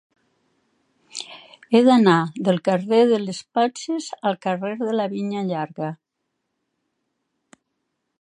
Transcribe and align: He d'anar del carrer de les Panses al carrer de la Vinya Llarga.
He 1.75 1.81
d'anar 1.87 2.15
del 2.47 2.57
carrer 2.69 3.01
de 3.11 3.19
les 3.25 3.41
Panses 3.57 4.07
al 4.31 4.39
carrer 4.47 4.73
de 4.81 4.97
la 5.01 5.07
Vinya 5.13 5.45
Llarga. 5.51 5.91